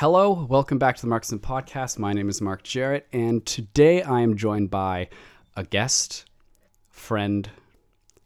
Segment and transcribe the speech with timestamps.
[0.00, 1.98] Hello, welcome back to the Marksman Podcast.
[1.98, 5.08] My name is Mark Jarrett, and today I am joined by
[5.56, 6.24] a guest,
[6.88, 7.50] friend,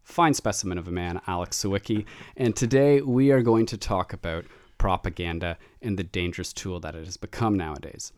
[0.04, 2.04] fine specimen of a man, Alex Sawicki.
[2.37, 4.45] And today we are going to talk about
[4.77, 8.12] propaganda and the dangerous tool that it has become nowadays.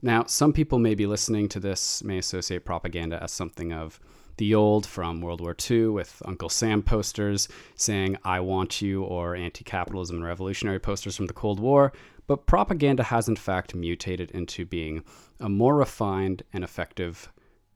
[0.00, 3.98] Now, some people may be listening to this, may associate propaganda as something of
[4.36, 9.34] the old from World War II with Uncle Sam posters saying, I want you, or
[9.34, 11.92] anti capitalism and revolutionary posters from the Cold War.
[12.26, 15.02] But propaganda has in fact mutated into being
[15.40, 17.32] a more refined and effective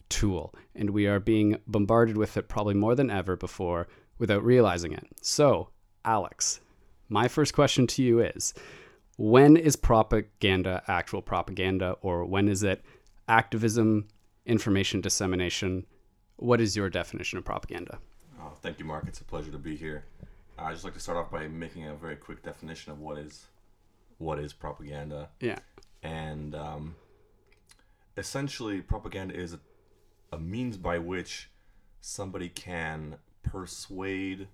[0.09, 3.89] tool, and we are being bombarded with it probably more than ever before
[4.19, 5.07] without realizing it.
[5.21, 5.71] So,
[6.05, 6.61] Alex,
[7.09, 8.55] my first question to you is
[9.17, 12.85] when is propaganda actual propaganda, or when is it
[13.29, 14.07] activism,
[14.45, 15.87] information dissemination?
[16.37, 17.99] What is your definition of propaganda?
[18.41, 19.05] Oh, thank you, Mark.
[19.09, 20.05] It's a pleasure to be here.
[20.59, 23.47] I'd just like to start off by making a very quick definition of what is
[24.19, 25.31] what is propaganda.
[25.41, 25.59] Yeah.
[26.03, 26.97] And um,
[28.17, 29.61] essentially, propaganda is a,
[30.33, 31.51] a means by which
[32.01, 34.49] somebody can persuade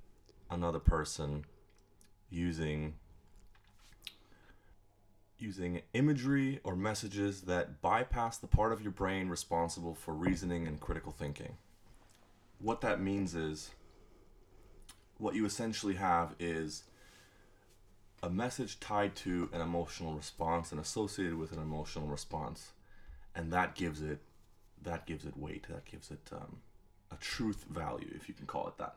[0.50, 1.44] another person
[2.30, 2.94] using
[5.38, 10.78] using imagery or messages that bypass the part of your brain responsible for reasoning and
[10.80, 11.56] critical thinking.
[12.60, 13.70] What that means is
[15.18, 16.84] what you essentially have is
[18.22, 22.72] a message tied to an emotional response and associated with an emotional response,
[23.34, 24.20] and that gives it
[24.82, 25.66] that gives it weight.
[25.68, 26.58] That gives it um,
[27.10, 28.96] a truth value, if you can call it that.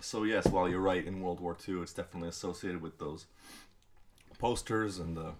[0.00, 3.26] So yes, while you're right, in World War II, it's definitely associated with those
[4.38, 5.32] posters and the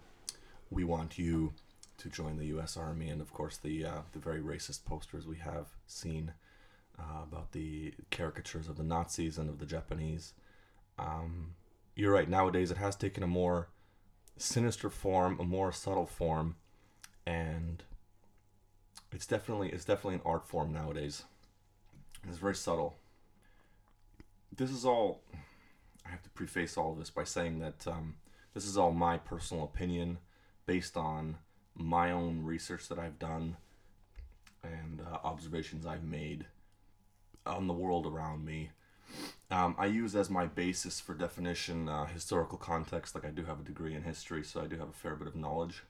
[0.69, 1.53] "We want you
[1.97, 2.77] to join the U.S.
[2.77, 6.33] Army," and of course the uh, the very racist posters we have seen
[6.99, 10.33] uh, about the caricatures of the Nazis and of the Japanese.
[11.01, 11.55] Um,
[11.95, 12.29] you're right.
[12.29, 13.69] Nowadays, it has taken a more
[14.37, 16.55] sinister form, a more subtle form,
[17.25, 17.83] and
[19.11, 21.23] it's definitely it's definitely an art form nowadays.
[22.27, 22.95] It's very subtle.
[24.55, 25.21] This is all.
[26.05, 28.15] I have to preface all of this by saying that um,
[28.53, 30.17] this is all my personal opinion,
[30.65, 31.37] based on
[31.75, 33.57] my own research that I've done
[34.63, 36.45] and uh, observations I've made
[37.45, 38.69] on the world around me.
[39.49, 43.15] Um, I use as my basis for definition uh, historical context.
[43.15, 45.27] Like I do have a degree in history, so I do have a fair bit
[45.27, 45.83] of knowledge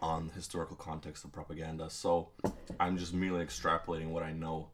[0.00, 1.90] on historical context of propaganda.
[1.90, 2.28] So
[2.78, 4.68] I'm just merely extrapolating what I know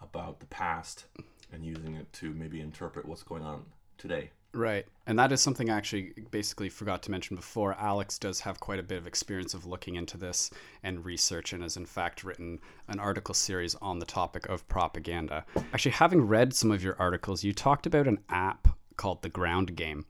[0.00, 1.04] about the past
[1.52, 3.64] and using it to maybe interpret what's going on
[3.96, 4.30] today.
[4.54, 4.86] Right.
[5.06, 7.74] And that is something I actually basically forgot to mention before.
[7.78, 10.50] Alex does have quite a bit of experience of looking into this
[10.82, 15.44] and research and has, in fact, written an article series on the topic of propaganda.
[15.72, 19.74] Actually, having read some of your articles, you talked about an app called The Ground
[19.74, 20.04] Game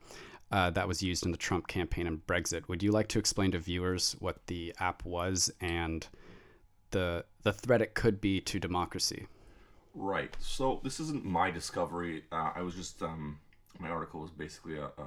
[0.51, 2.69] uh, that was used in the Trump campaign and Brexit.
[2.69, 6.07] Would you like to explain to viewers what the app was and
[6.91, 9.29] the, the threat it could be to democracy?
[9.95, 10.37] Right.
[10.41, 12.25] So this isn't my discovery.
[12.33, 13.01] Uh, I was just.
[13.05, 13.39] Um
[13.79, 15.03] my article was basically a, a,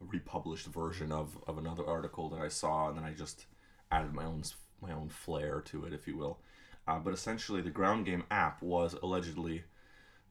[0.00, 3.46] a, republished version of, of another article that I saw, and then I just
[3.90, 4.42] added my own
[4.80, 6.38] my own flair to it, if you will.
[6.86, 9.64] Uh, but essentially, the ground game app was allegedly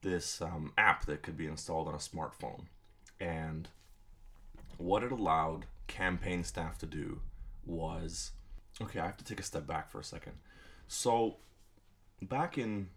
[0.01, 2.65] this um, app that could be installed on a smartphone,
[3.19, 3.67] and
[4.77, 7.19] what it allowed campaign staff to do
[7.65, 8.31] was
[8.81, 8.99] okay.
[8.99, 10.33] I have to take a step back for a second.
[10.87, 11.37] So,
[12.21, 12.87] back in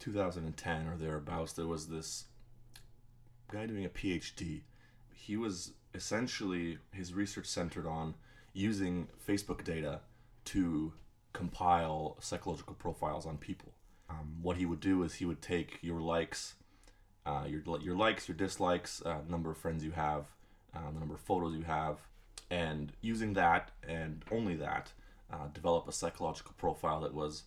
[0.00, 2.24] 2010 or thereabouts, there was this
[3.50, 4.62] guy doing a PhD.
[5.14, 8.14] He was essentially his research centered on
[8.52, 10.00] using Facebook data
[10.46, 10.92] to
[11.32, 13.72] compile psychological profiles on people.
[14.10, 16.54] Um, what he would do is he would take your likes,
[17.26, 20.26] uh, your your likes, your dislikes, uh, number of friends you have,
[20.74, 21.98] uh, the number of photos you have,
[22.50, 24.92] and using that and only that,
[25.30, 27.44] uh, develop a psychological profile that was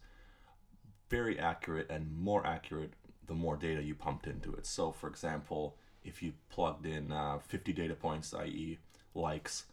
[1.10, 2.94] very accurate and more accurate
[3.28, 4.66] the more data you pumped into it.
[4.66, 8.80] So, for example, if you plugged in uh, 50 data points, i.e.,
[9.14, 9.66] likes,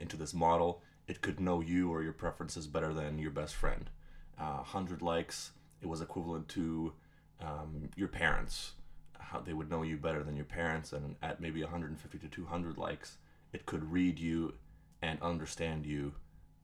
[0.00, 3.90] into this model, it could know you or your preferences better than your best friend.
[4.38, 6.92] Uh, 100 likes, it was equivalent to
[7.40, 8.72] um, your parents.
[9.18, 12.78] How they would know you better than your parents, and at maybe 150 to 200
[12.78, 13.16] likes,
[13.52, 14.54] it could read you
[15.02, 16.12] and understand you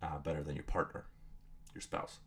[0.02, 1.06] uh, better than your partner,
[1.74, 2.18] your spouse.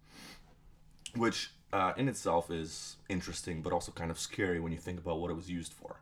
[1.16, 5.20] Which uh, in itself is interesting, but also kind of scary when you think about
[5.20, 6.00] what it was used for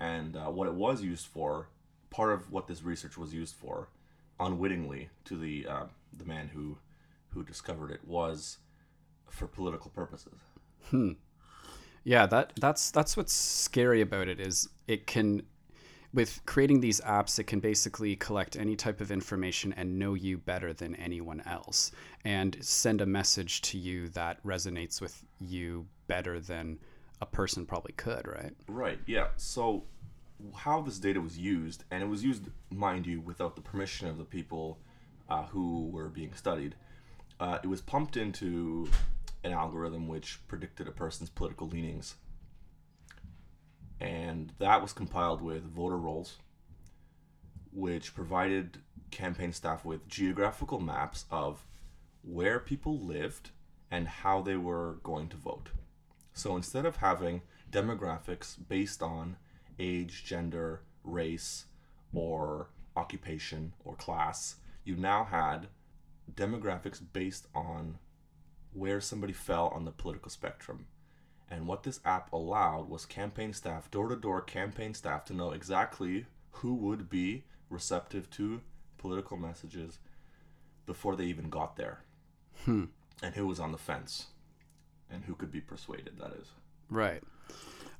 [0.00, 1.68] and uh, what it was used for.
[2.10, 3.88] Part of what this research was used for,
[4.40, 5.84] unwittingly to the uh,
[6.16, 6.76] the man who
[7.28, 8.58] who discovered it, was
[9.28, 10.40] for political purposes.
[10.90, 11.12] Hmm.
[12.02, 15.42] Yeah, that that's that's what's scary about it is it can
[16.12, 20.38] with creating these apps, it can basically collect any type of information and know you
[20.38, 21.92] better than anyone else
[22.24, 26.78] and send a message to you that resonates with you better than
[27.20, 28.54] a person probably could, right?
[28.68, 28.98] Right.
[29.06, 29.28] Yeah.
[29.36, 29.84] So
[30.54, 34.18] how this data was used, and it was used, mind you, without the permission of
[34.18, 34.78] the people
[35.28, 36.74] uh, who were being studied.
[37.38, 38.88] Uh, it was pumped into
[39.44, 42.16] an algorithm which predicted a person's political leanings.
[44.00, 46.38] And that was compiled with voter rolls,
[47.72, 48.78] which provided
[49.10, 51.64] campaign staff with geographical maps of
[52.22, 53.50] where people lived
[53.90, 55.70] and how they were going to vote.
[56.32, 59.36] So instead of having demographics based on
[59.78, 61.66] age, gender, race,
[62.12, 65.68] or occupation or class, you now had
[66.34, 67.98] demographics based on
[68.72, 70.86] where somebody fell on the political spectrum.
[71.50, 75.50] And what this app allowed was campaign staff, door to door campaign staff, to know
[75.50, 78.60] exactly who would be receptive to
[78.98, 79.98] political messages
[80.86, 82.02] before they even got there.
[82.64, 82.84] Hmm.
[83.22, 84.26] And who was on the fence.
[85.12, 86.48] And who could be persuaded, that is.
[86.88, 87.22] Right.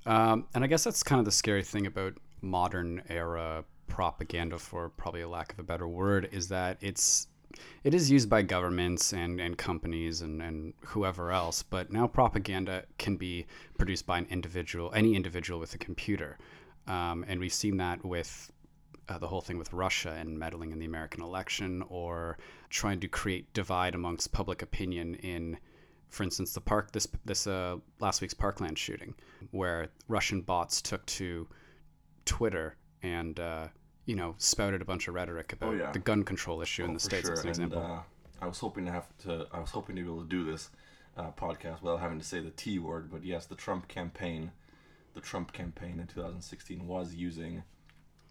[0.06, 4.88] Um, and I guess that's kind of the scary thing about modern era propaganda, for
[4.90, 7.26] probably a lack of a better word, is that it's
[7.82, 12.84] it is used by governments and, and companies and, and whoever else, but now propaganda
[12.98, 13.44] can be
[13.76, 16.38] produced by an individual, any individual with a computer.
[16.86, 18.52] Um, and we've seen that with
[19.08, 23.08] uh, the whole thing with Russia and meddling in the American election or trying to
[23.08, 25.58] create divide amongst public opinion in,
[26.10, 29.14] for instance, the park, this, this uh, last week's Parkland shooting,
[29.52, 31.46] where Russian bots took to
[32.24, 33.68] Twitter and uh,
[34.06, 35.92] you know, spouted a bunch of rhetoric about Oh, yeah.
[35.92, 37.82] the gun control issue in Oh, the for states, as an And, example.
[37.82, 38.02] uh,
[38.42, 39.46] I was hoping to have to.
[39.52, 40.70] I was hoping to be able to do this
[41.16, 43.10] uh, podcast without having to say the T word.
[43.10, 44.50] But yes, the Trump campaign,
[45.14, 47.62] the Trump campaign in 2016 was using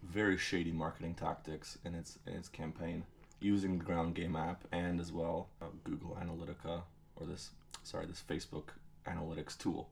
[0.02, 3.04] very shady marketing tactics in its in its campaign,
[3.40, 6.82] using the Ground Game app and as well uh, Google Analytica
[7.16, 7.50] or this
[7.82, 8.64] sorry this Facebook
[9.06, 9.88] Analytics tool.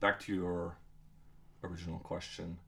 [0.00, 0.76] Back to your
[1.64, 2.58] original question.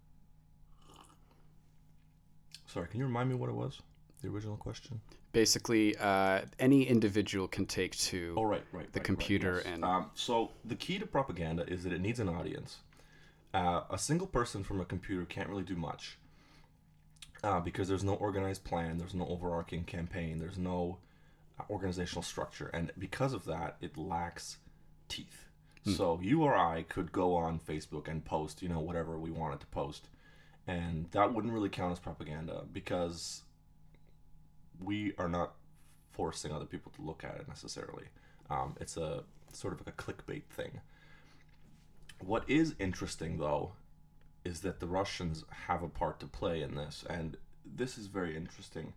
[2.67, 3.81] Sorry, can you remind me what it was?
[4.23, 5.01] The original question.
[5.33, 8.91] Basically, uh, any individual can take to Oh, right, right.
[8.93, 9.75] the right, computer right, yes.
[9.75, 12.79] and- Um, so the key to propaganda is that it needs an audience.
[13.55, 16.19] Uh, a single person from a computer can't really do much
[17.43, 20.99] uh, because there's no organized plan, there's no overarching campaign, there's no
[21.71, 24.59] organizational structure, and because of that, it lacks
[25.09, 25.45] teeth.
[25.97, 29.61] So you or I could go on Facebook and post, you know, whatever we wanted
[29.61, 30.09] to post,
[30.67, 33.43] and that wouldn't really count as propaganda because
[34.79, 35.55] we are not
[36.13, 38.05] forcing other people to look at it necessarily.
[38.51, 40.81] Um, it's a sort of like a clickbait thing.
[42.21, 43.73] What is interesting, though,
[44.45, 48.37] is that the Russians have a part to play in this, and this is very
[48.37, 48.93] interesting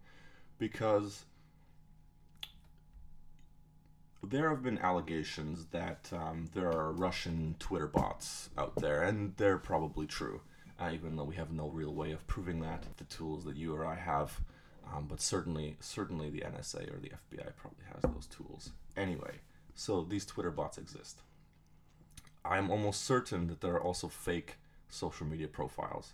[0.57, 1.25] because
[4.23, 9.57] there have been allegations that um, there are Russian Twitter bots out there, and they're
[9.57, 10.41] probably true,
[10.79, 12.85] uh, even though we have no real way of proving that.
[12.97, 14.39] The tools that you or I have,
[14.93, 18.71] um, but certainly, certainly the NSA or the FBI probably has those tools.
[18.95, 19.39] Anyway,
[19.73, 21.21] so these Twitter bots exist.
[22.45, 24.57] I'm almost certain that there are also fake
[24.89, 26.13] social media profiles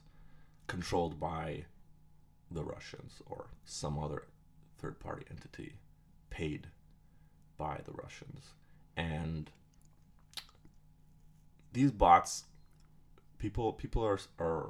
[0.68, 1.66] controlled by
[2.52, 4.24] the Russians or some other
[4.78, 5.78] third party entity
[6.30, 6.68] paid
[7.58, 8.54] by the Russians.
[8.96, 9.50] And
[11.74, 12.46] these bots
[13.38, 14.70] people people are are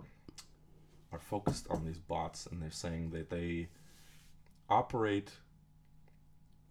[1.12, 3.70] are focused on these bots and they're saying that they
[4.70, 5.32] operate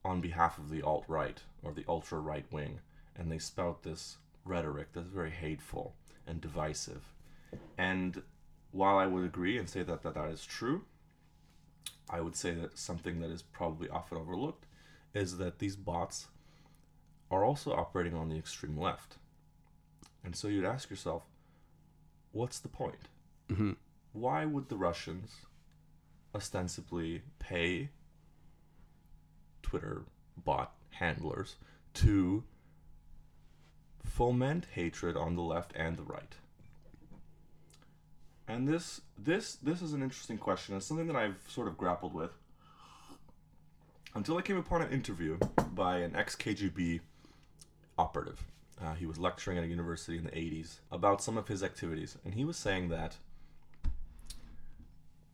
[0.05, 2.81] on behalf of the alt right or the ultra right wing
[3.17, 5.95] and they spout this rhetoric that's very hateful
[6.27, 7.03] and divisive.
[7.79, 8.23] And
[8.73, 10.85] while I would agree and say that that, that is true,
[12.11, 14.67] I would say that something that is probably often overlooked
[15.17, 16.27] is that these bots
[17.31, 19.17] are also operating on the extreme left.
[20.23, 21.23] And so you'd ask yourself,
[22.33, 23.09] what's the point?
[23.49, 23.73] hmm
[24.13, 25.33] Why would the Russians
[26.35, 27.89] ostensibly pay
[29.63, 30.03] Twitter
[30.37, 31.57] bot handlers
[31.95, 32.45] to
[34.05, 36.35] foment hatred on the left and the right?
[38.49, 40.77] And this this this is an interesting question.
[40.77, 42.31] It's something that I've sort of grappled with
[44.15, 45.39] until I came upon an interview
[45.75, 47.01] by an ex KGB
[47.99, 48.45] operative.
[48.83, 52.19] Uh, he was lecturing at a university in the 80s about some of his activities,
[52.25, 53.17] and he was saying that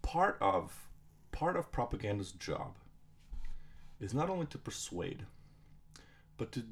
[0.02, 0.88] part of
[1.32, 2.76] part of propaganda's job
[4.00, 5.24] is not only to persuade,
[6.36, 6.64] but to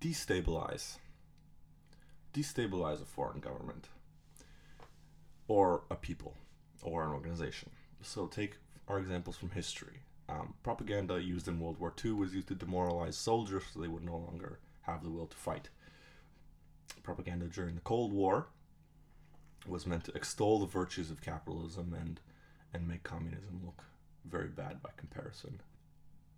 [0.00, 0.96] destabilize
[2.32, 3.88] destabilize a foreign government.
[5.46, 6.34] or a people
[6.82, 7.70] or an organization.
[8.02, 8.56] So take
[8.88, 10.00] our examples from history.
[10.28, 14.04] Um, propaganda used in World War II was used to demoralize soldiers so they would
[14.04, 15.68] no longer have the will to fight.
[17.02, 18.46] Propaganda during the Cold War
[19.66, 22.20] was meant to extol the virtues of capitalism and
[22.72, 23.84] and make communism look
[24.24, 25.60] very bad by comparison.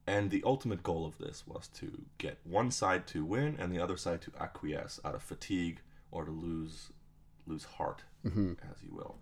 [0.07, 3.83] And the ultimate goal of this was to get one side to win and the
[3.83, 6.91] other side to acquiesce out of fatigue or to lose
[7.47, 8.03] lose heart,
[8.71, 9.17] as you will.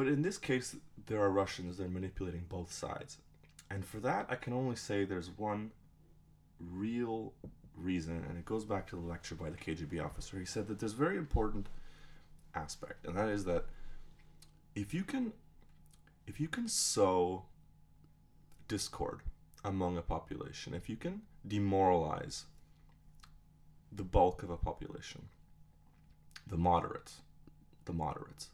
[0.00, 0.76] But in this case,
[1.08, 3.18] there are Russians that are manipulating both sides.
[3.68, 5.72] And for that, I can only say there's one
[6.58, 7.34] real
[7.76, 10.38] reason, and it goes back to the lecture by the KGB officer.
[10.38, 11.66] He said that there's a very important
[12.54, 13.66] aspect, and that is that
[14.74, 15.34] if you can
[16.26, 17.42] if you can sow
[18.68, 19.20] discord
[19.62, 22.46] among a population, if you can demoralize
[23.92, 25.28] the bulk of a population,
[26.46, 27.20] the moderates,
[27.84, 28.48] the moderates,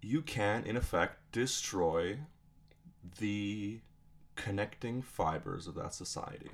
[0.00, 2.18] you can, in effect, destroy
[3.18, 3.80] the
[4.36, 6.50] connecting fibers of that society.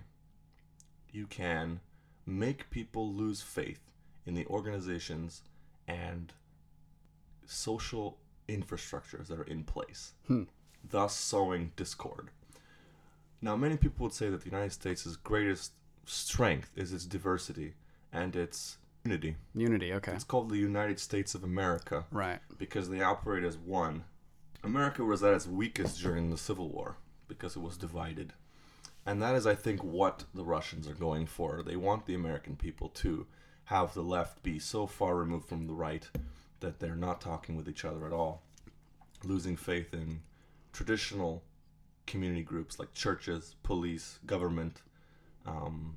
[1.12, 1.80] You can
[2.26, 3.80] make people lose faith
[4.26, 5.42] in the organizations
[5.86, 6.32] and
[7.46, 10.44] social infrastructures that are in place, hmm.
[10.88, 12.30] thus sowing discord.
[13.40, 15.72] Now, many people would say that the United States' greatest
[16.06, 17.74] strength is its diversity
[18.12, 19.37] and its unity.
[19.54, 19.92] Unity.
[19.92, 20.12] Okay.
[20.12, 22.40] It's called the United States of America Right.
[22.58, 24.04] because they operate as one.
[24.62, 26.96] America was at its weakest during the Civil War
[27.28, 28.32] because it was divided.
[29.04, 31.62] And that is, I think, what the Russians are going for.
[31.62, 33.26] They want the American people to
[33.64, 36.08] have the left be so far removed from the right
[36.61, 38.42] that they're not talking with each other at all,
[39.23, 40.20] losing faith in
[40.73, 41.42] traditional
[42.06, 44.80] community groups like churches, police, government,
[45.46, 45.96] um,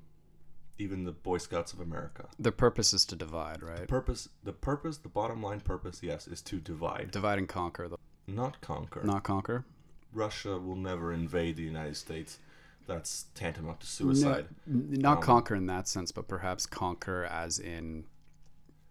[0.80, 2.28] even the Boy Scouts of America.
[2.40, 3.82] The purpose is to divide, right?
[3.82, 7.88] The Purpose, the purpose, the bottom line purpose, yes, is to divide, Divide and conquer.
[7.88, 9.02] The, not conquer.
[9.04, 9.66] not conquer.
[10.14, 12.40] Russia will never invade the United States.
[12.88, 14.48] That's tantamount to suicide.
[14.68, 18.06] N- Um, not conquer in that sense, but perhaps conquer as in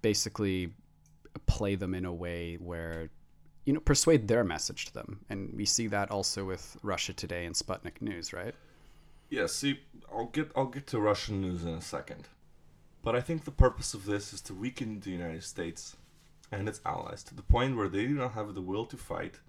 [0.03, 0.73] basically
[1.47, 3.11] play them in a way where
[3.65, 5.21] you know persuade their message to them.
[5.31, 8.55] And we see that also with Russia Today and Sputnik News, right?
[9.29, 9.81] Yeah, see,
[10.13, 12.29] I'll get I'll get to Russian news in a second.
[13.03, 15.97] But I think the purpose of this is to weaken the United States
[16.53, 19.41] and its allies to the point where they do not have the will to fight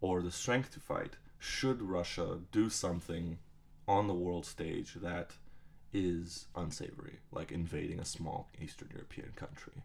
[0.00, 3.38] or the strength to fight should Russia do something
[3.86, 5.32] on the world stage that
[5.92, 9.84] is unsavory, like invading a small Eastern European country.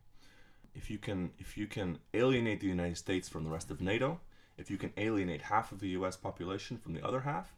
[0.76, 4.20] If you can if you can alienate the United States from the rest of NATO,
[4.58, 7.54] if you can alienate half of the US population from the other half,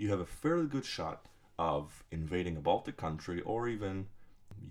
[0.00, 1.26] you have a fairly good shot
[1.58, 4.06] of invading a Baltic country or even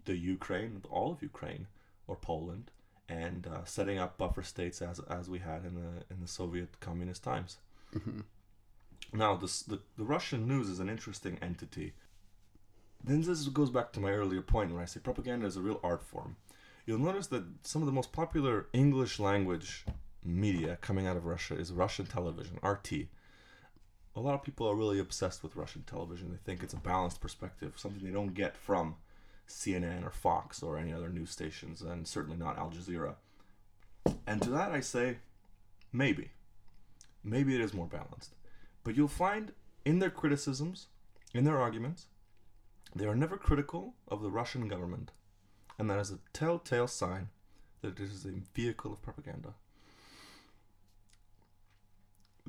[0.06, 1.68] the Ukraine, all of Ukraine
[2.08, 2.72] or Poland,
[3.08, 6.80] and uh, setting up buffer states as as we had in the in the Soviet
[6.80, 7.58] communist times.
[9.14, 11.94] Now, this, the the Russian news is an interesting entity.
[13.04, 15.80] Then this goes back to my earlier point where I say propaganda is a real
[15.84, 16.38] art form.
[16.86, 19.86] You'll notice that some of the most popular English language
[20.24, 22.90] media coming out of Russia is Russian television, RT
[24.16, 26.32] a lot of people are really obsessed with Russian television.
[26.32, 28.96] They think it's a balanced perspective, something they don't get from
[29.48, 33.16] CNN or Fox or any other news stations, and certainly not Al Jazeera.
[34.26, 35.18] And to that I say,
[35.92, 36.32] maybe.
[37.24, 38.34] Maybe it is more balanced.
[38.84, 39.52] But you'll find
[39.86, 40.88] in their criticisms,
[41.34, 42.08] in their arguments,
[42.96, 45.12] they are never critical of the Russian government.
[45.78, 47.30] And that is a telltale sign
[47.82, 49.54] that it is a vehicle of propaganda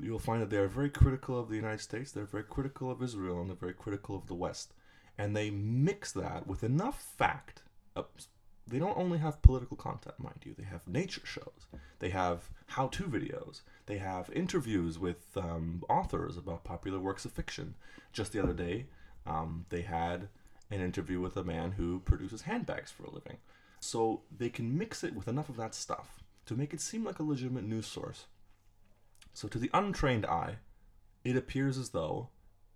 [0.01, 3.01] you'll find that they are very critical of the United States, they're very critical of
[3.01, 4.73] Israel, and they're very critical of the West.
[5.17, 7.63] And they mix that with enough fact.
[8.67, 11.67] They don't only have political content, mind you, they have nature shows,
[11.99, 17.31] they have how to videos, they have interviews with um, authors about popular works of
[17.33, 17.75] fiction.
[18.13, 18.85] Just the other day,
[19.25, 20.29] um, they had
[20.69, 23.37] an interview with a man who produces handbags for a living.
[23.79, 27.19] So they can mix it with enough of that stuff to make it seem like
[27.19, 28.25] a legitimate news source.
[29.33, 30.57] So to the untrained eye,
[31.23, 32.29] it appears as though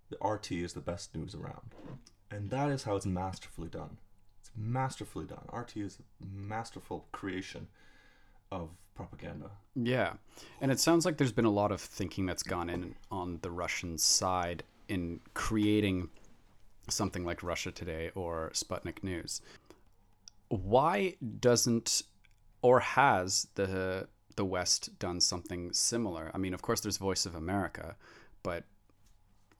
[0.09, 1.73] the RT is the best news around.
[2.31, 3.97] And that is how it's masterfully done.
[4.41, 5.45] It's masterfully done.
[5.53, 7.67] RT is a masterful creation
[8.51, 9.51] of propaganda.
[9.75, 10.13] Yeah.
[10.61, 13.51] And it sounds like there's been a lot of thinking that's gone in on the
[13.51, 16.09] Russian side in creating
[16.89, 19.41] something like Russia Today or Sputnik News.
[20.49, 22.03] Why doesn't
[22.61, 26.31] or has the the West done something similar?
[26.33, 27.95] I mean, of course there's Voice of America,
[28.43, 28.65] but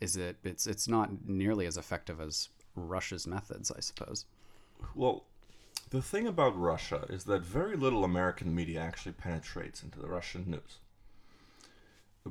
[0.02, 4.26] is it it's it's not nearly as effective as Russia's methods, I suppose.
[4.96, 5.26] Well,
[5.90, 10.50] The thing about Russia is that very little American media actually penetrates into the Russian
[10.50, 10.80] news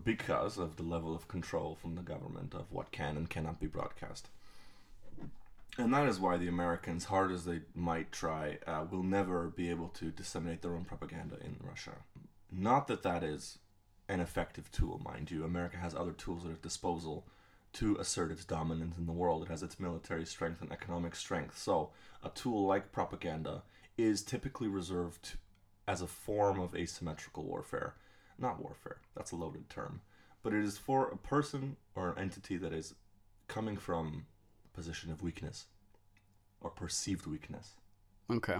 [0.04, 3.66] because of the level of control from the government of what can and cannot be
[3.66, 4.28] broadcast.
[5.78, 9.70] And that is why the Americans, hard as they might try, uh, will never be
[9.70, 11.96] able to disseminate their own propaganda in Russia.
[12.56, 13.58] Not that that is
[14.08, 15.44] an effective tool, mind you.
[15.44, 17.26] America has other tools at its disposal
[17.74, 19.42] to assert its dominance in the world.
[19.42, 21.58] It has its military strength and economic strength.
[21.58, 21.90] So,
[22.22, 23.62] a tool like propaganda
[23.98, 25.32] is typically reserved
[25.88, 27.94] as a form of asymmetrical warfare.
[28.38, 30.00] Not warfare, that's a loaded term.
[30.42, 32.94] But it is for a person or an entity that is
[33.48, 34.26] coming from
[34.64, 35.66] a position of weakness
[36.60, 37.72] or perceived weakness.
[38.30, 38.58] Okay.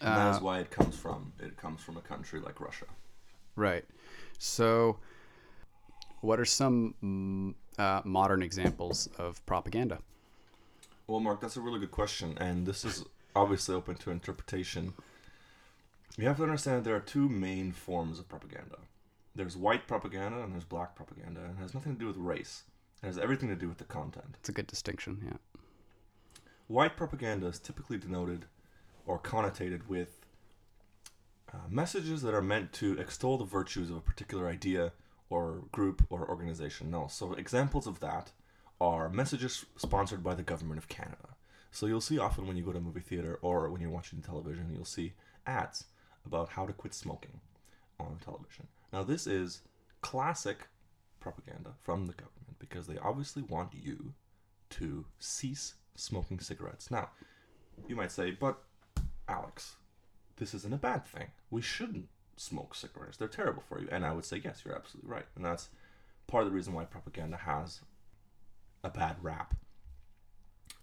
[0.00, 2.86] And that Uh, is why it comes from it comes from a country like Russia.
[3.56, 3.84] Right.
[4.38, 4.98] So,
[6.20, 9.98] what are some mm, uh, modern examples of propaganda?
[11.06, 13.04] Well, Mark, that's a really good question, and this is
[13.36, 14.94] obviously open to interpretation.
[16.16, 18.78] You have to understand that there are two main forms of propaganda.
[19.34, 22.64] There's white propaganda and there's black propaganda, and it has nothing to do with race.
[23.02, 24.36] It has everything to do with the content.
[24.40, 25.22] It's a good distinction.
[25.24, 25.60] Yeah.
[26.68, 28.46] White propaganda is typically denoted
[29.06, 30.16] or connotated with
[31.52, 34.92] uh, messages that are meant to extol the virtues of a particular idea
[35.28, 36.90] or group or organization.
[36.90, 38.32] No, so examples of that
[38.80, 41.36] are messages sponsored by the government of Canada.
[41.70, 44.20] So you'll see often when you go to a movie theater or when you're watching
[44.20, 45.14] television, you'll see
[45.46, 45.84] ads
[46.26, 47.40] about how to quit smoking
[47.98, 48.66] on television.
[48.92, 49.62] Now, this is
[50.02, 50.68] classic
[51.20, 54.12] propaganda from the government because they obviously want you
[54.70, 56.90] to cease smoking cigarettes.
[56.90, 57.10] Now,
[57.88, 58.62] you might say, but
[59.28, 59.76] Alex,
[60.36, 61.28] this isn't a bad thing.
[61.50, 63.16] We shouldn't smoke cigarettes.
[63.16, 63.88] They're terrible for you.
[63.90, 65.26] And I would say, yes, you're absolutely right.
[65.36, 65.68] And that's
[66.26, 67.80] part of the reason why propaganda has
[68.82, 69.54] a bad rap.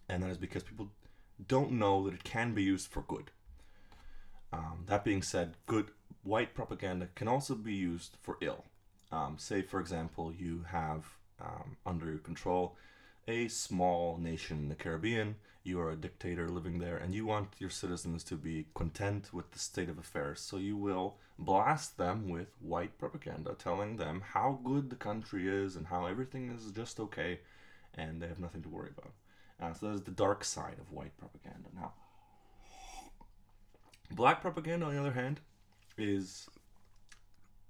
[0.07, 0.89] And that is because people
[1.47, 3.31] don't know that it can be used for good.
[4.51, 5.91] Um, that being said, good
[6.23, 8.65] white propaganda can also be used for ill.
[9.11, 11.05] Um, say, for example, you have
[11.41, 12.75] um, under your control
[13.29, 15.35] a small nation in the Caribbean.
[15.63, 19.51] You are a dictator living there, and you want your citizens to be content with
[19.51, 20.41] the state of affairs.
[20.41, 25.75] So you will blast them with white propaganda, telling them how good the country is
[25.75, 27.41] and how everything is just okay,
[27.93, 29.13] and they have nothing to worry about.
[29.61, 31.69] Uh, so that is the dark side of white propaganda.
[31.75, 31.93] Now,
[34.09, 35.39] black propaganda, on the other hand,
[35.99, 36.49] is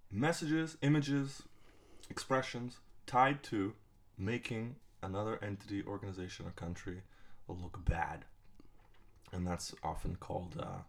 [0.10, 1.44] messages, images,
[2.10, 3.74] expressions tied to
[4.18, 7.02] making another entity, organization, or country
[7.48, 8.26] will look bad.
[9.32, 10.84] And that's often called uh,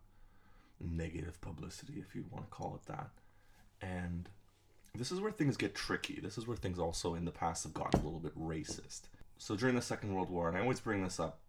[0.80, 3.10] negative publicity, if you want to call it that.
[3.82, 4.28] And
[4.94, 6.20] this is where things get tricky.
[6.22, 9.02] This is where things also in the past have gotten a little bit racist.
[9.38, 11.40] So during the Second World War, and I always bring this up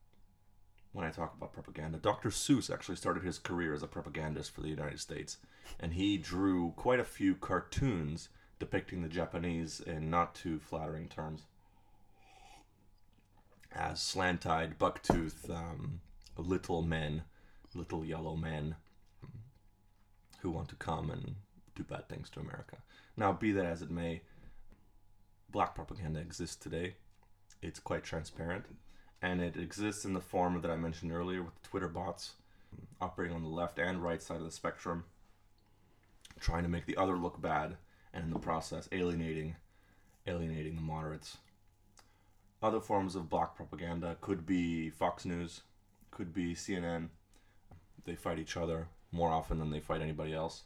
[0.93, 2.29] when I talk about propaganda, Dr.
[2.29, 5.37] Seuss actually started his career as a propagandist for the United States.
[5.79, 11.43] And he drew quite a few cartoons depicting the Japanese in not too flattering terms
[13.73, 16.01] as slant-eyed, buck-toothed, um,
[16.37, 17.23] little men,
[17.73, 18.75] little yellow men
[20.39, 21.35] who want to come and
[21.75, 22.77] do bad things to America.
[23.15, 24.21] Now, be that as it may,
[25.49, 26.95] black propaganda exists today.
[27.61, 28.65] It's quite transparent,
[29.21, 32.33] and it exists in the form that I mentioned earlier with Twitter bots
[32.99, 35.05] operating on the left and right side of the spectrum,
[36.39, 37.77] trying to make the other look bad,
[38.13, 39.55] and in the process alienating,
[40.27, 41.37] alienating the moderates.
[42.63, 45.61] Other forms of black propaganda could be Fox News,
[46.11, 47.09] could be CNN.
[48.05, 50.63] They fight each other more often than they fight anybody else.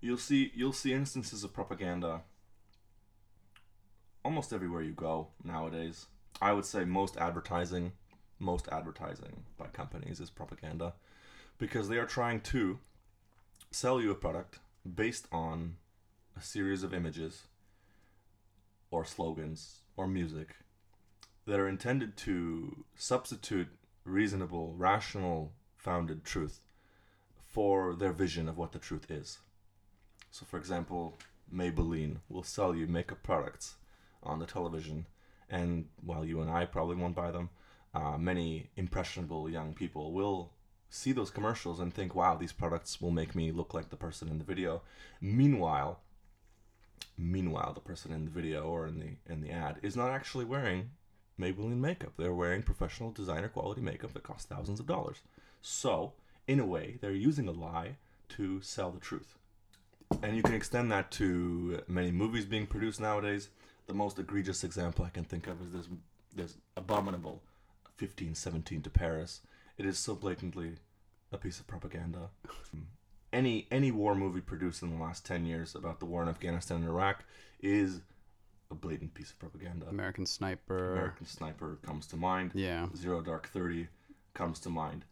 [0.00, 2.22] You'll see you'll see instances of propaganda
[4.24, 6.06] almost everywhere you go nowadays.
[6.40, 7.92] I would say most advertising,
[8.38, 10.94] most advertising by companies is propaganda
[11.56, 12.78] because they are trying to
[13.70, 14.58] sell you a product
[14.94, 15.76] based on
[16.36, 17.44] a series of images
[18.92, 20.54] or slogans or music
[21.46, 23.68] that are intended to substitute
[24.04, 26.60] reasonable, rational, founded truth
[27.48, 29.38] for their vision of what the truth is.
[30.30, 31.18] So, for example,
[31.52, 33.74] Maybelline will sell you makeup products
[34.22, 35.06] on the television,
[35.50, 37.50] and while you and I probably won't buy them,
[37.94, 40.52] uh, many impressionable young people will
[40.88, 44.28] see those commercials and think, wow, these products will make me look like the person
[44.28, 44.82] in the video.
[45.20, 46.00] Meanwhile,
[47.30, 50.44] meanwhile, the person in the video or in the in the ad is not actually
[50.44, 50.90] wearing
[51.40, 52.12] Maybelline makeup.
[52.16, 55.18] They're wearing professional designer quality makeup that costs thousands of dollars.
[55.60, 56.12] So,
[56.46, 57.96] in a way, they're using a lie
[58.30, 59.38] to sell the truth.
[60.22, 63.48] And you can extend that to many movies being produced nowadays.
[63.86, 65.88] The most egregious example I can think of is this
[66.34, 67.42] this abominable
[67.98, 69.40] 1517 to Paris.
[69.78, 70.72] It is so blatantly
[71.30, 72.30] a piece of propaganda.
[73.32, 76.78] any any war movie produced in the last 10 years about the war in Afghanistan
[76.78, 77.24] and Iraq
[77.60, 78.00] is
[78.70, 79.86] a blatant piece of propaganda.
[79.88, 80.92] American Sniper.
[80.92, 82.50] American Sniper comes to mind.
[82.54, 82.88] Yeah.
[82.96, 83.88] Zero Dark Thirty
[84.34, 85.04] comes to mind.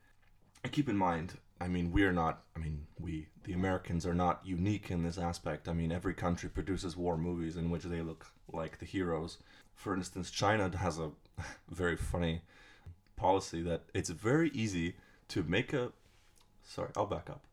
[0.64, 4.40] And keep in mind, I mean, we're not, I mean, we, the Americans, are not
[4.44, 5.68] unique in this aspect.
[5.68, 9.38] I mean, every country produces war movies in which they look like the heroes.
[9.74, 11.10] For instance, China has a
[11.70, 12.42] very funny
[13.16, 14.96] policy that it's very easy
[15.28, 15.92] to make a.
[16.62, 17.44] Sorry, I'll back up.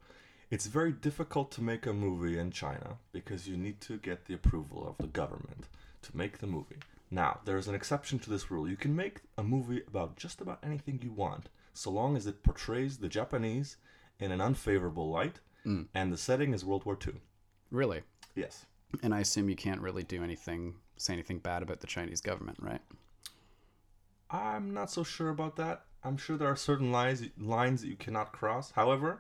[0.50, 4.34] It's very difficult to make a movie in China because you need to get the
[4.34, 5.68] approval of the government
[6.04, 6.78] to make the movie.
[7.12, 8.68] Now, there's an exception to this rule.
[8.68, 12.44] You can make a movie about just about anything you want, so long as it
[12.44, 13.78] portrays the Japanese
[14.20, 15.86] in an unfavorable light mm.
[15.94, 17.14] and the setting is World War II.
[17.70, 18.02] Really?
[18.36, 18.66] Yes.
[19.04, 22.58] And I assume you can't really do anything, say anything bad about the Chinese government,
[22.62, 22.82] right?
[24.32, 25.84] I'm not so sure about that.
[26.04, 28.72] I'm sure there are certain lines lines that you cannot cross.
[28.72, 29.20] However,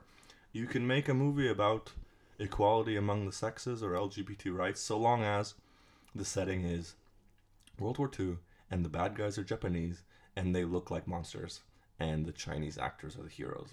[0.58, 1.92] you can make a movie about
[2.40, 5.54] equality among the sexes or LGBT rights so long as
[6.16, 6.96] the setting is
[7.80, 8.38] World War II
[8.72, 10.02] and the bad guys are Japanese
[10.36, 11.62] and they look like monsters
[12.00, 13.70] and the Chinese actors are the heroes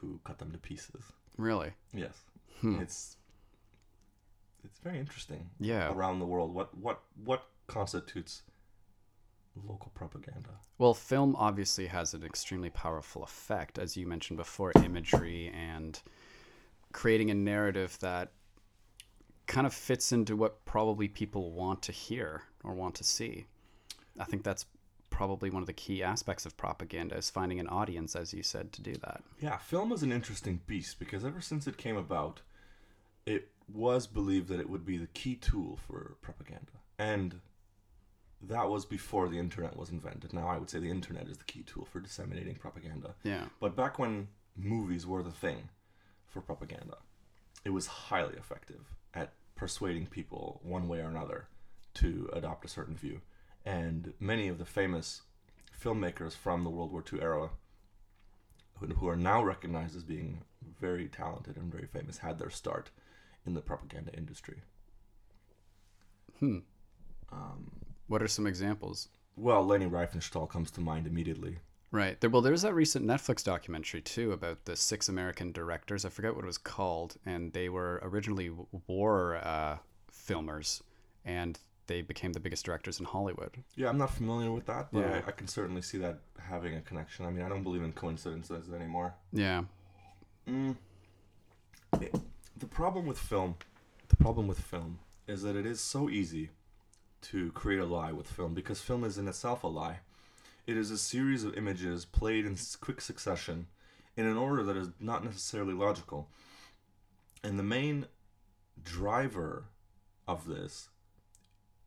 [0.00, 1.04] who cut them to pieces.
[1.38, 1.72] Really?
[1.94, 2.14] Yes.
[2.60, 2.80] Hmm.
[2.80, 3.16] It's
[4.64, 5.92] it's very interesting Yeah.
[5.92, 8.42] around the world what what what constitutes
[9.66, 10.50] local propaganda.
[10.78, 15.98] Well, film obviously has an extremely powerful effect, as you mentioned before, imagery and
[16.96, 18.32] creating a narrative that
[19.46, 23.44] kind of fits into what probably people want to hear or want to see.
[24.18, 24.64] I think that's
[25.10, 28.72] probably one of the key aspects of propaganda is finding an audience, as you said,
[28.72, 29.22] to do that.
[29.38, 32.40] Yeah, film is an interesting beast because ever since it came about,
[33.26, 36.72] it was believed that it would be the key tool for propaganda.
[36.98, 37.40] And
[38.40, 40.32] that was before the internet was invented.
[40.32, 43.14] Now I would say the internet is the key tool for disseminating propaganda.
[43.22, 43.44] Yeah.
[43.60, 45.68] But back when movies were the thing
[46.36, 46.98] for propaganda,
[47.64, 51.48] it was highly effective at persuading people one way or another
[51.94, 53.22] to adopt a certain view.
[53.64, 55.22] And many of the famous
[55.82, 57.50] filmmakers from the World War II era,
[58.78, 60.42] who, are now recognized as being
[60.78, 62.90] very talented and very famous, had their start
[63.46, 64.62] in the propaganda industry.
[66.38, 66.58] Hmm.
[67.32, 67.70] Um,
[68.08, 69.08] What are some examples?
[69.36, 71.58] well, Leni Riefenstahl comes to mind immediately.
[71.92, 72.20] Right.
[72.20, 76.04] There, well, there's that recent Netflix documentary too about the six American directors.
[76.04, 78.50] I forget what it was called, and they were originally
[78.86, 79.78] war uh,
[80.12, 80.82] filmers,
[81.24, 83.62] and they became the biggest directors in Hollywood.
[83.76, 85.20] Yeah, I'm not familiar with that, but Yeah.
[85.24, 87.24] I, I can certainly see that having a connection.
[87.24, 89.14] I mean, I don't believe in coincidences anymore.
[89.32, 89.62] Yeah.
[90.48, 90.76] Mm.
[92.00, 92.14] It-
[92.58, 93.56] the problem with film,
[94.08, 96.50] the problem with film is that it is so easy
[97.20, 99.98] to create a lie with film because film is in itself a lie.
[100.66, 103.68] It is a series of images played in quick succession
[104.16, 106.28] in an order that is not necessarily logical.
[107.44, 108.06] And the main
[108.82, 109.66] driver
[110.26, 110.88] of this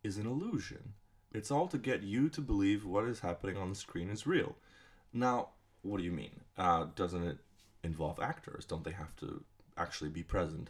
[0.01, 0.93] is an illusion.
[1.33, 4.55] It's all to get you to believe what is happening on the screen is real.
[5.11, 5.49] Now,
[5.81, 6.39] what do you mean?
[6.57, 7.37] Uh, doesn't it
[7.83, 8.63] involve actors?
[8.63, 9.43] Don't they have to
[9.77, 10.69] actually be present?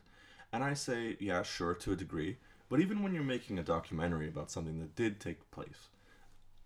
[0.51, 2.37] And I say, yeah, sure, to a degree.
[2.69, 5.89] But even when you're making a documentary about something that did take place,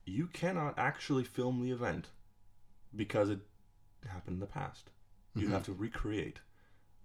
[0.06, 2.08] you cannot actually film the event
[2.96, 3.40] because it
[4.08, 4.90] happened in the past.
[5.36, 5.54] You mm-hmm.
[5.54, 6.40] have to recreate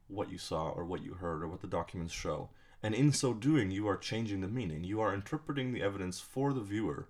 [0.08, 2.50] what you saw or what you heard or what the documents show.
[2.82, 4.84] And in so doing, you are changing the meaning.
[4.84, 7.08] You are interpreting the evidence for the viewer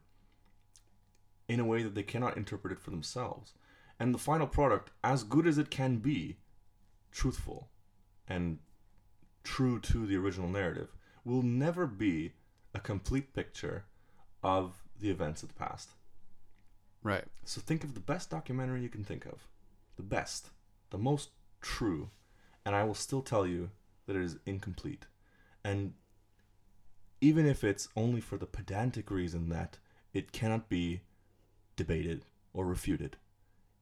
[1.48, 3.55] in a way that they cannot interpret it for themselves.
[3.98, 6.37] And the final product, as good as it can be,
[7.11, 7.68] truthful
[8.29, 8.59] and
[9.44, 12.33] true to the original narrative, will never be
[12.74, 13.85] a complete picture
[14.42, 15.91] of the events of the past.
[17.03, 17.25] Right.
[17.45, 19.47] So think of the best documentary you can think of.
[19.97, 20.51] The best.
[20.91, 21.31] The most
[21.61, 22.11] true.
[22.65, 23.71] And I will still tell you
[24.07, 25.07] that it is incomplete.
[25.65, 25.95] And
[27.21, 29.79] even if it's only for the pedantic reason that
[30.13, 31.03] it cannot be
[31.77, 33.17] debated or refuted,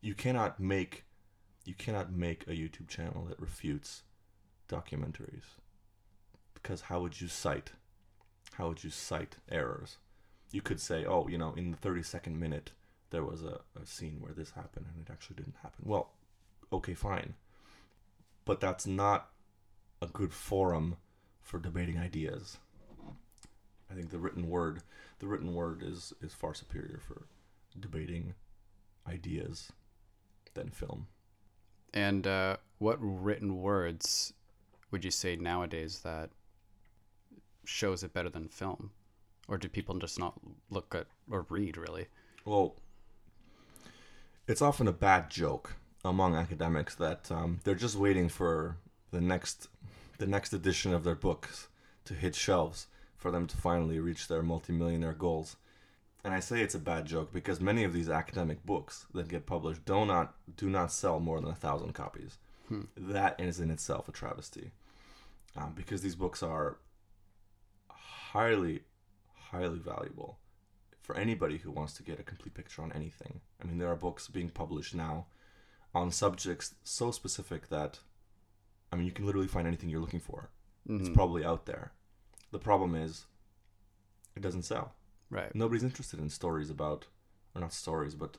[0.01, 1.05] you cannot make
[1.65, 4.03] you cannot make a YouTube channel that refutes
[4.69, 5.57] documentaries.
[6.55, 7.73] Because how would you cite
[8.55, 9.99] how would you cite errors?
[10.51, 12.73] You could say, oh, you know, in the 30 second minute,
[13.11, 15.85] there was a, a scene where this happened and it actually didn't happen.
[15.85, 16.11] Well,
[16.73, 17.35] okay, fine.
[18.45, 19.31] But that's not
[20.01, 20.97] a good forum
[21.43, 22.59] for debating ideas.
[23.91, 24.83] I think the written word,
[25.19, 27.27] the written word is, is far superior for
[27.79, 28.35] debating
[29.09, 29.73] ideas
[30.55, 31.07] than film.
[31.95, 34.33] And uh, what written words
[34.91, 36.31] would you say nowadays that
[37.65, 38.91] shows it better than film?
[39.49, 40.35] Or do people just not
[40.71, 42.07] look at or read really?
[42.45, 42.77] Well,
[44.47, 48.77] it's often a bad joke among academics that um, they're just waiting for
[49.11, 49.69] the next
[50.19, 51.69] the next edition of their books
[52.07, 55.57] to hit shelves for them to finally reach their multimillionaire goals.
[56.25, 59.47] And I say it's a bad joke because many of these academic books that get
[59.47, 62.39] published do not do not sell more than a thousand copies.
[62.69, 62.83] Hmm.
[62.97, 64.73] That is in itself a travesty,
[65.57, 66.79] um, because these books are
[67.89, 68.83] highly,
[69.51, 70.39] highly valuable
[71.01, 73.41] for anybody who wants to get a complete picture on anything.
[73.63, 75.27] I mean, there are books being published now
[75.95, 78.01] on subjects so specific that,
[78.93, 80.51] I mean, you can literally find anything you're looking for.
[80.89, 81.15] It's Mhm.
[81.15, 81.93] probably out there.
[82.51, 83.27] The problem is,
[84.35, 84.95] it doesn't sell.
[85.29, 85.53] right.
[85.57, 87.09] Nobody's interested in stories about,
[87.53, 88.37] or not stories, but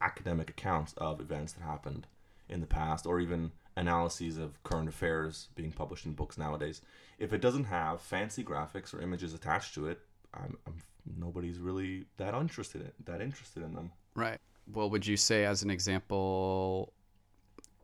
[0.00, 2.06] academic accounts of events that happened
[2.48, 6.80] in the past, or even analyses of current affairs being published in books nowadays.
[7.18, 10.00] If it doesn't have fancy graphics or images attached to it,
[10.34, 10.74] I'm, I'm
[11.18, 13.92] nobody's really that interested in that interested in them.
[14.14, 14.38] Right.
[14.72, 16.92] Well, would you say, as an example,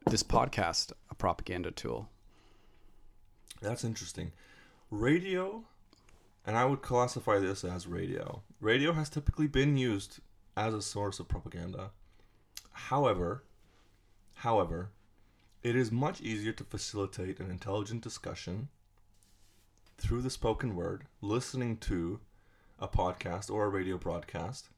[0.06, 2.08] this podcast a propaganda tool?
[3.60, 4.32] That's interesting.
[4.90, 5.64] Radio,
[6.44, 8.42] and I would classify this as radio.
[8.60, 10.18] Radio has typically been used
[10.56, 11.90] as a source of propaganda.
[12.72, 13.44] However,
[14.34, 14.90] however,
[15.62, 18.68] it is much easier to facilitate an intelligent discussion
[19.96, 22.18] through the spoken word, listening to
[22.78, 24.68] a podcast or a radio broadcast,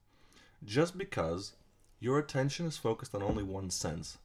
[0.63, 1.55] just because
[2.01, 4.19] your attention is focused on only one sense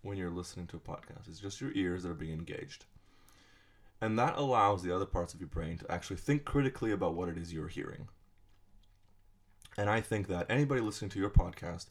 [0.00, 1.28] when you're listening to a podcast.
[1.28, 2.86] It's just your ears that are being engaged.
[4.00, 7.28] And that allows the other parts of your brain to actually think critically about what
[7.28, 8.08] it is you're hearing.
[9.76, 11.86] And I think that anybody listening to your podcast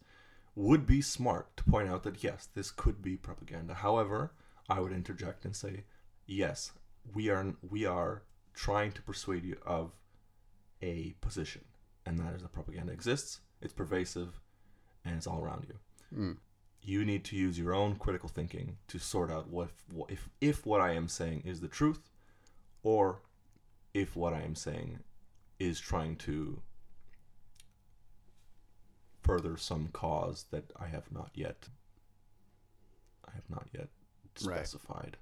[0.55, 3.73] would be smart to point out that yes, this could be propaganda.
[3.73, 4.33] However,
[4.69, 5.83] I would interject and say,
[6.27, 6.71] yes,
[7.13, 9.91] we are we are trying to persuade you of
[10.81, 11.63] a position,
[12.05, 14.39] and that is that propaganda exists, it's pervasive,
[15.05, 15.75] and it's all around you
[16.13, 16.37] Mm.
[16.81, 20.65] you need to use your own critical thinking to sort out what if, if if
[20.65, 22.09] what I am saying is the truth,
[22.83, 23.21] or
[23.93, 24.99] if what I am saying
[25.59, 26.61] is trying to
[29.21, 31.67] further some cause that I have not yet
[33.27, 33.87] I have not yet
[34.43, 34.65] Right.
[34.65, 35.17] specified.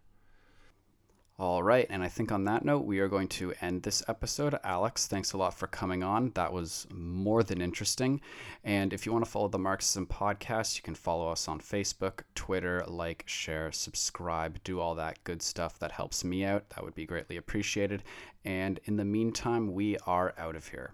[1.39, 1.87] All right.
[1.89, 4.59] And I think on that note, we are going to end this episode.
[4.63, 6.31] Alex, thanks a lot for coming on.
[6.35, 8.19] That was more than interesting.
[8.63, 12.23] And if you want to follow the Marxism podcast, you can follow us on Facebook,
[12.35, 16.69] Twitter, like, share, subscribe, do all that good stuff that helps me out.
[16.71, 18.03] That would be greatly appreciated.
[18.43, 20.91] And in the meantime, we are out of here.